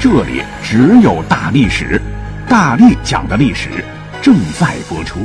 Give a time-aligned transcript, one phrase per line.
[0.00, 2.00] 这里只有大历史，
[2.48, 3.84] 大力讲的历史
[4.22, 5.18] 正在播出。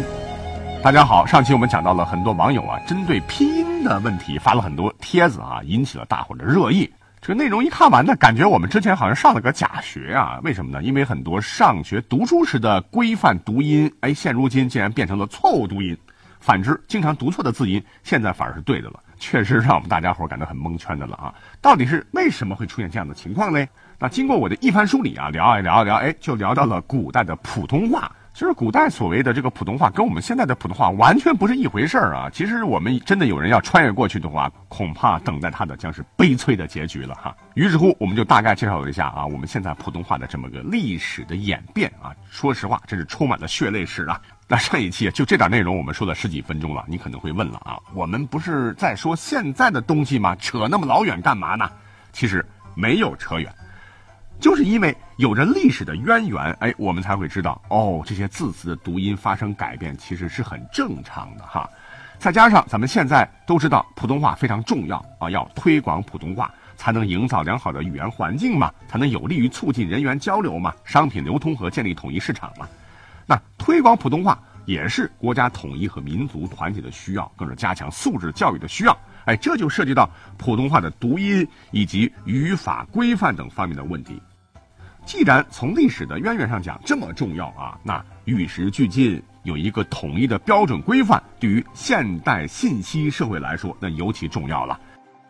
[0.84, 6.91] 大家好，上期我们讲到了很多网友啊，针对拼音的问题发了很多帖子啊，引起了大伙的热议。
[7.22, 10.40] 这个内容一看完呢，感觉我们之前好像上了个假学啊？
[10.44, 10.82] 为什么呢？
[10.82, 15.96] 因为很多上学读书时的规范读音，哎，现如今竟然变成了错误读音。
[16.40, 21.34] 反之，经常读错的字音，现在反而是对的了，确实让我们大家伙感到很蒙圈的了啊！
[21.62, 23.66] 到底是为什么会出现这样的情况呢？
[24.03, 28.12] 那经过我的一番梳理啊，聊一聊一聊，哎，就聊到了古代的普通话。
[28.34, 32.29] 其实古代所谓的这个普通话，跟我们现在的普通话完全不是一回事儿啊！
[32.29, 37.34] 其实我们真的有人要穿越过去的话，恐怕等待他的将是悲催的结局了哈。
[37.54, 42.12] 于是乎，我们就大概介绍一下啊，我们现在普通话的这么个历史的演变啊。
[42.29, 44.20] 说实话，真是充满了血泪史啊！
[44.49, 50.35] 那上一期就这点内容，我们说了十几分钟了，你可能会问了啊，我们不是在说现在的东西吗？
[50.35, 51.71] 扯那么老远干嘛呢？
[52.12, 52.45] 其实
[52.76, 53.49] 没有扯远。
[54.44, 61.66] 就是因为有着历史的渊源，哎，我们才会知道哦，这些字词的读音发生改变其实是很正常的哈。
[62.20, 72.68] 再加上咱们现在都知道普通话非常重要啊，要推广普通话，才能营造良好的语言环境嘛，才能有利于促进人员交流嘛，商品流通和建立统一市场嘛。
[73.25, 78.97] 那推广普通话也是国家统一和民族团结的需要，更是加强素质教育的需要。
[79.24, 84.22] 哎，这就涉及到普通话的读音以及语法规范等方面的问题。
[85.06, 94.79] 既然从历史的渊源上讲这么重要啊，那与时俱进，有一个统一的标准规范，对于现代信息社会来说，那尤其重要了。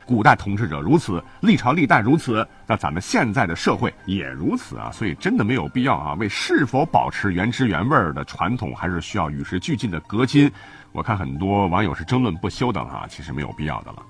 [0.06, 4.92] 古代统治者如此，历朝历代如此，那咱们现在的社会也如此啊。
[4.92, 10.52] 所以真的没有必要啊，为是否保持原汁原味的传统，还是需要与时俱进的革新。
[10.92, 14.03] 我看很多网友是争论不休的哈，其实没有必要的了。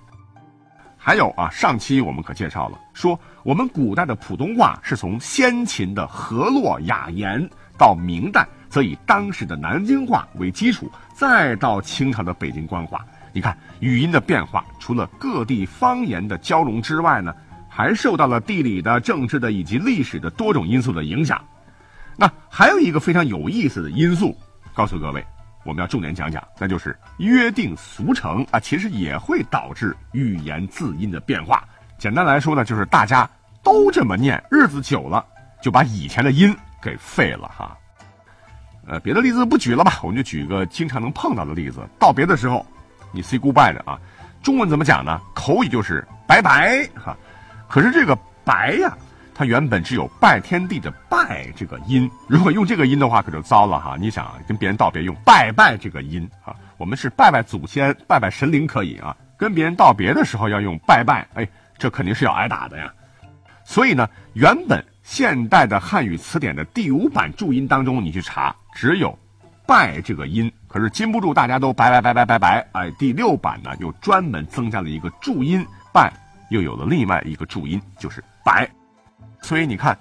[1.05, 7.45] 还有啊，上期我们可介绍了，说我们古代的普通话是从先秦的河洛雅言，
[7.77, 13.05] 到明代则以当时的南京话为基础，再到清朝的北京官话。
[13.33, 17.35] 你看语音的变化，除了各地方言的交融之外呢，
[17.67, 21.43] 还受到了地理的、政治的以及历史的多种因素的影响。
[22.15, 24.33] 那还有一个非常有意思的因素，
[24.73, 25.21] 告诉各位。
[25.63, 31.63] 我们要重点讲讲，那就是约定俗成啊，其实也会导致语言字音的变化。
[31.97, 33.29] 简单来说呢，就是大家
[33.63, 35.25] 都这么念，日子久了
[35.61, 37.77] 就把以前的音给废了哈。
[38.85, 41.79] 呃，别的例子不举了吧，我们就举个经常能碰到的例子。
[41.97, 42.65] 道别的时候，
[43.13, 43.97] 你 say goodbye 的啊，
[44.41, 45.21] 中文怎么讲呢？
[45.33, 47.15] 口语就是拜拜哈。
[47.69, 48.97] 可是这个白呀。
[49.35, 53.97] 它原本只有拜天地的拜这个音，如果用这个音的话，可就糟了哈。
[53.99, 62.93] 你想跟别人道别用拜拜这个音啊，我们是拜拜祖先、拜拜神灵可以啊，跟别人道别的时候要用拜拜，哎，这肯定是要挨打的呀。
[63.65, 69.17] 所以呢，原本现代的汉语词典的第五版注音当中，你去查只有
[69.65, 76.11] 拜这个音，可是禁不住大家都拜拜拜拜拜拜，哎，第六版呢又专门增加了一个注音拜，
[76.49, 78.69] 又有了另外一个注音就是白。
[79.43, 79.95] 所以你看，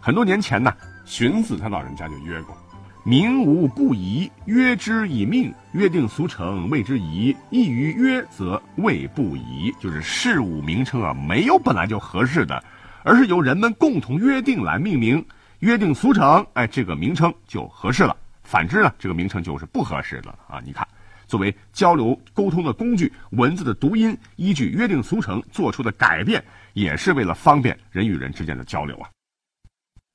[0.00, 0.72] 很多年前呢，
[1.04, 2.56] 荀子他老人家就约过
[3.04, 5.52] ：“民无不宜，约之以命。
[5.72, 12.62] 约定俗成谓之宜，易于约则谓不宜。”就是事物名称啊，没有本来就合适的，
[13.02, 15.24] 而是由人们共同约定来命名。
[15.60, 20.60] 约定俗成，哎，这个名称就合适了；反之呢，这个名称就是不合适的啊。
[20.62, 20.86] 你看，
[21.32, 26.44] 作为交流沟通的工具，文字的读音依据约定俗成做出的改变。
[26.74, 29.08] 也是为了方便人与人之间的交流啊。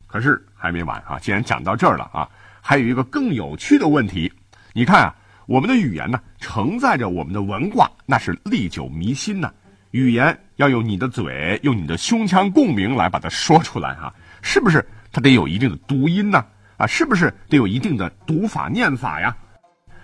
[0.06, 1.18] 可是还没完啊！
[1.18, 2.30] 既然讲到这儿了啊，
[2.62, 4.32] 还有一个更有趣的问题。
[4.74, 5.16] 你看啊，
[5.48, 9.52] 我们的语言呢，承载着我们的文化，那是历久弥新呐。
[9.90, 14.88] 语言要用你的嘴，用你的胸腔共鸣来把它说出来啊，是不是？
[15.12, 16.46] 它得有一定的读音呢？
[16.78, 19.36] 啊，是不是得有一定的读法念法呀？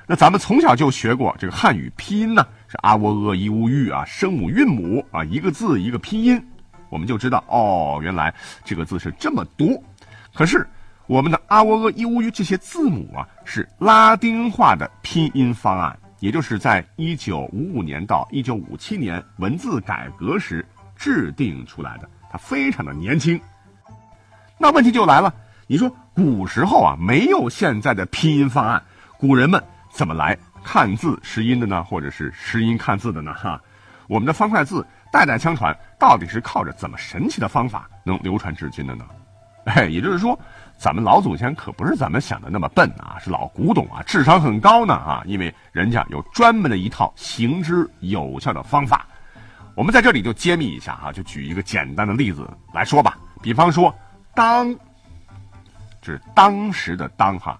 [0.05, 2.45] 那咱们从小就学过这个汉语拼音呢。
[2.67, 6.43] 是阿喔俄伊乌玉啊，声母韵母啊，一个字一个拼音，
[6.89, 8.33] 我们就知道哦，原来
[8.65, 9.83] 这个字是这么读。
[10.33, 10.67] 可是
[11.05, 20.65] 我们的阿喔俄伊乌玉这些字母啊，是拉丁化的拼音方案，也就是在一九五五年到一九五七年文字改革时
[20.95, 23.39] 制定出来的，它非常的年轻。
[24.57, 25.31] 那问题就来了，
[25.67, 28.81] 你说古时候啊，没有现在的拼音方案，
[29.19, 29.63] 古人们
[29.93, 31.83] 怎么来看字识音的呢？
[31.83, 33.31] 或者是识音看字的呢？
[33.35, 33.61] 哈，
[34.07, 39.05] 我们的方块字代代相传，到底是靠着怎么神奇的方法能流传至今的呢？
[39.65, 40.37] 哎，也就是说，
[40.79, 49.05] 咱们老祖先可不是咱们想的那么笨啊，是老古董啊，智商很高呢啊，因为人家有专门的一套行之有效的方法。
[49.75, 53.17] 我们在这里就揭秘一下哈，就举一个简单的例子来说吧。
[53.43, 53.93] 比方说
[54.33, 54.73] “当”，
[56.01, 57.59] 就是当时的“当”哈。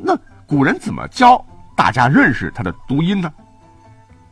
[0.00, 1.42] 那古人怎么教
[1.74, 3.32] 大家认识它的读音呢？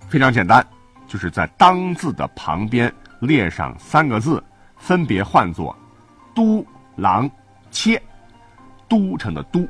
[0.09, 0.65] 非常简单，
[1.07, 4.43] 就是在“当”字的旁边列上三个字，
[4.77, 5.75] 分别换作。
[6.35, 6.65] 都
[6.97, 7.31] 郎
[7.71, 8.01] 切，
[8.89, 9.69] 都城的都，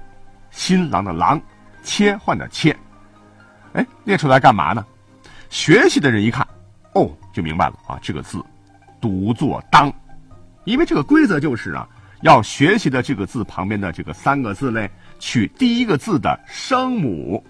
[0.50, 1.40] 新郎的郎，
[1.82, 2.76] 切换的切，
[3.72, 4.84] 哎，列出来干嘛呢？
[5.48, 6.46] 学习的人一看，
[6.94, 8.40] 哦，就明白了啊，这个字
[9.00, 9.92] 读作当，
[10.64, 11.88] 因为这个规则就是啊，
[12.22, 17.44] 要学习的这个字旁边的这个三个字嘞，取第一个字的声母。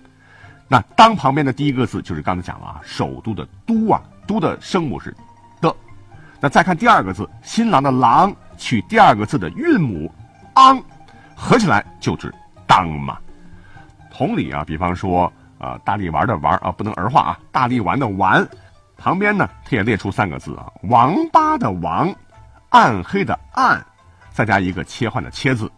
[0.69, 5.15] 那当旁边的第一个字就是刚才讲了啊，首都的都啊，都的声母是
[5.61, 5.75] 的。
[6.41, 8.35] 那再看第二个字，新郎的郎。
[8.59, 10.13] 取第二个字的韵母
[10.55, 10.81] ，ang，
[11.35, 12.33] 合起来就是
[12.65, 13.19] 当嘛。
[14.13, 18.47] 同理啊，比方说啊，大力丸的丸啊，不能儿化啊，大力丸的丸，
[18.97, 22.15] 旁边呢，它也列出三个字啊，王八的王，
[22.69, 23.85] 暗黑的暗，
[24.33, 25.71] 再加一个切换的切字，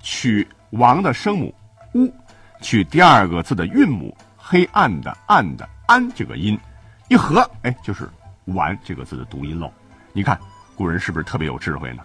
[0.00, 1.54] 取王的声母
[1.94, 2.12] 乌，
[2.60, 6.58] 取第二个字的韵母黑暗的暗的安这个音，
[7.08, 8.08] 一合，哎，就是
[8.46, 9.70] 完这个字的读音喽。
[10.12, 10.38] 你看
[10.74, 12.02] 古人是不是特别有智慧呢？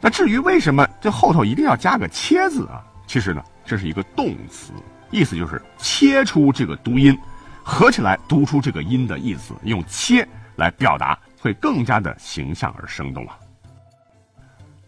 [0.00, 2.84] 那至于为什么这后头一定要加个“切”字啊？
[3.06, 4.72] 其实呢，这是一个动词，
[5.10, 7.18] 意思就是切出这个读音，
[7.62, 13.38] 合起来读出这个音的意思，用“切”来表达会更加的形象而生动啊。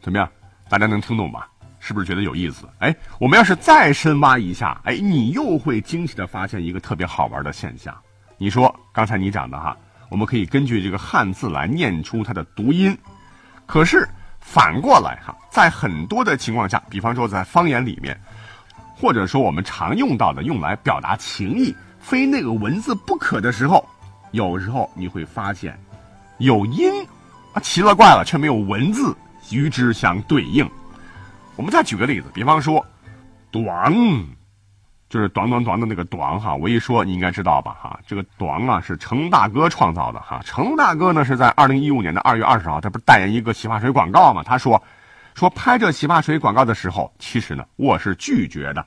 [0.08, 0.26] 怎么样，
[0.70, 1.46] 大家能听懂吧？
[1.78, 2.66] 是不是觉得有意思？
[2.78, 7.94] 哎，我们要是再深挖一下，哎，你又会惊喜的发现一个特别好玩的现象。
[8.38, 9.76] 你说刚才你讲的哈，
[10.08, 12.96] 我们可以根据这个汉字来念出它的读音，
[13.66, 14.08] 可是。
[14.40, 18.18] 反过来哈，在很多的情况下，比方说在方言里面，
[18.96, 23.86] 或者说我们常用到的用来表达情意，非那个文字不可的时候，
[24.30, 25.78] 有时候你会发现，
[26.38, 26.90] 有音
[27.52, 29.14] 啊，奇了怪了，却没有文字
[29.50, 30.68] 与之相对应。
[31.56, 32.84] 我们再举个例子，比方说，
[33.50, 33.92] 短。
[35.10, 37.98] 就是“短短短”的那个“短”哈，我一说你应该知道吧哈？
[38.06, 40.38] 这个“短”啊是成龙大哥创造的哈。
[40.44, 44.42] 成龙大哥呢是在二零一五年的二月二十号，他不是代言一个洗发水广告嘛？
[44.42, 44.82] 他说，
[45.34, 48.84] 说拍这洗发水广告的时候，其实呢我是拒绝的。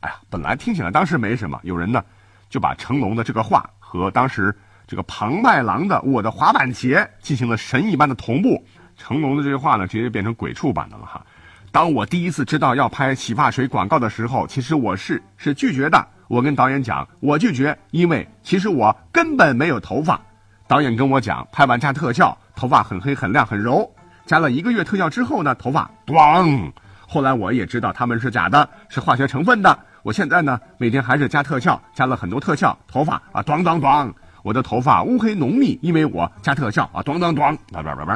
[0.00, 2.02] 哎呀，本来听起来当时没什么，有人呢
[2.48, 4.56] 就把成龙的这个话和当时
[4.86, 8.64] 这个庞麦郎的《我的滑板鞋》进行了神一般的同步，
[9.00, 11.24] 成龙的这句话呢直接变成鬼畜版的了哈。
[11.72, 16.06] 当我第一次知道要拍洗发水广告的时候，其实我是是拒绝的。
[16.28, 20.20] 我跟导演讲，我拒绝，因为其实我根本没有头发。
[20.68, 23.90] 导演跟我讲，拍完加特效，头发很黑、很亮、很柔。
[24.26, 26.70] 加了一个月特效之后呢，头发咣。
[27.08, 29.76] 后来我也知道他们是假的，是化学成分的。
[30.02, 34.12] 我现在呢，每天还是加特效，加了很多特效，头发啊，咣咣咣，
[34.42, 38.12] 我的头发乌黑浓密，因为我加特效啊，咣咣咣，啊不不不，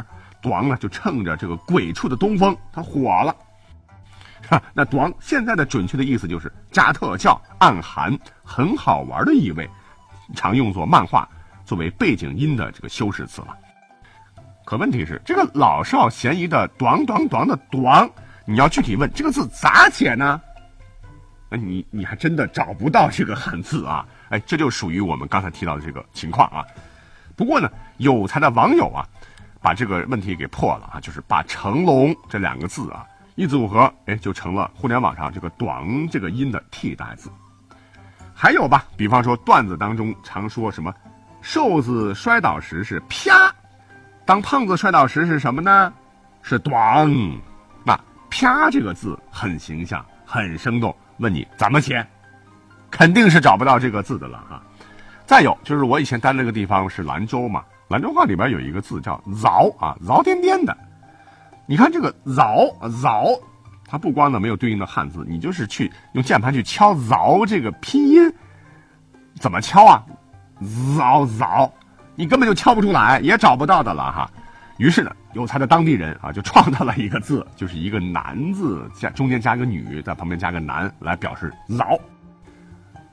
[0.51, 3.35] 咣呢就趁着这个鬼畜的东风，它火了。
[4.47, 9.67] 哈，那“短”现在的准确的意思就是加特效、暗含很好玩的意味，
[10.37, 11.27] 常用作漫画
[11.65, 13.57] 作为背景音的这个修饰词了。
[14.67, 18.09] 可问题是，这个老少咸宜的“短短短”的“短”，
[18.45, 20.39] 你要具体问这个字咋写呢？
[21.49, 24.07] 那你你还真的找不到这个汉字啊！
[24.29, 26.63] 哎，这就属于我们刚才提到的这个情况啊。
[27.35, 29.09] 不过呢，有才的网友啊，
[29.65, 33.07] 把这个问题给破了啊，就是把“成龙”这两个字啊。
[33.35, 37.31] 一组合，哎，就成了互联网上这个“短”这个音的替代字。
[38.35, 40.93] 还有吧，比方说段子当中常说什么
[41.41, 43.51] “瘦子摔倒时是啪”，
[44.27, 45.91] 当胖子摔倒时是什么呢？
[46.43, 47.11] 是“短”。
[47.83, 50.95] 那“啪”这个字很形象，很生动。
[51.17, 52.07] 问你怎么写，
[52.91, 54.63] 肯定是找不到这个字的了哈。
[55.25, 60.77] 再有就是我以前待那个地方是兰州嘛，兰州话里边有一个字叫“饶”啊，饶颠颠的。
[61.67, 62.65] 你看这个“饶”
[63.03, 63.27] 饶，
[63.87, 68.33] 它不光呢没有对应的汉字，你就是去用键盘去敲“饶”这个拼音，
[69.39, 70.05] 怎么敲啊？
[70.97, 71.71] 饶饶，
[72.15, 74.31] 你根本就敲不出来，也找不到的了哈。
[74.79, 81.99] 于是呢，有才的当地人啊，就创造了一个字，就是一个“男”字加中间加个“女”，在旁边加个“男”来表示“饶”，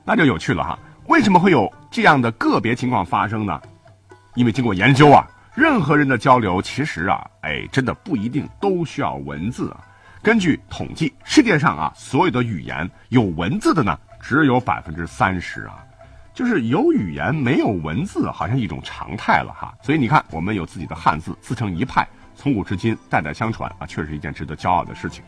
[0.04, 0.78] 那就有趣了哈。
[1.08, 3.60] 为什么会有这样的个别情况发生呢？
[4.34, 5.26] 因为经过研究啊。
[5.54, 9.84] 任何人的交流，其实啊，哎，真的不一定都需要文字啊。
[10.22, 15.84] 根据统计，世界上啊所有的语言有文字的呢，只有百分之三十啊，
[16.32, 19.74] 就是有语言没有文字，好像一种常态了哈。
[19.82, 25.22] 所以你看，我们有自己的汉字，自成一派，从古至今代代相传啊，确实一件值得骄傲的事情。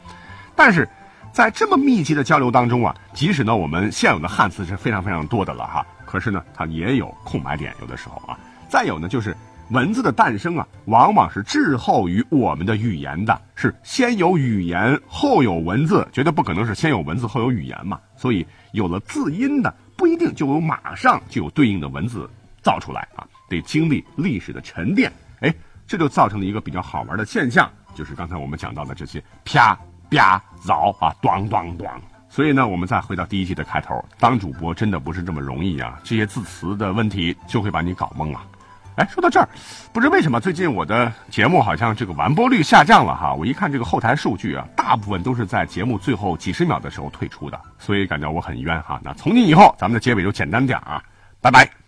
[0.57, 0.89] 但是，
[1.33, 8.39] 在这么密集的交流当中啊，即使呢我们现有的汉字是非常非常多的了哈，可是呢它也有空白点，有的时候啊，
[8.75, 9.37] 再有呢就是。
[9.71, 17.99] 文字的诞生啊，往往是滞后于我们的语言的，是先有语言后有文字，绝对不可能是先有文字后有语言嘛。
[18.15, 22.29] 所以有了字音的，不一定就有马上就有对应的文字
[22.63, 25.11] 造出来啊，得经历历史的沉淀。
[25.41, 25.53] 哎，
[25.87, 29.75] 这就造成了一个比较好玩的现象，就是刚才我们讲到的这些啪
[30.11, 31.89] 啪凿啊，咣咣咣。
[32.29, 38.43] 所以呢，我们再回到第一集的开头，当主播真的不是这么容易啊，这些字词的问题就会把你搞懵了。
[38.97, 39.49] 哎，说到这儿，
[39.93, 43.35] 不知为什么最近我的节目好像这个完播率下降了哈。
[43.35, 49.01] 我一看这个后台数据啊，大部分都是在节目最后几十秒的时候退出的，所以感觉我很冤哈。
[49.03, 51.03] 那从今以后，咱们的结尾就简单点啊，
[51.41, 51.84] 拜拜。